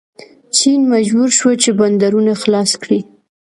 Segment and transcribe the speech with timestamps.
[0.57, 2.99] چین مجبور شو چې بندرونه خلاص کړي.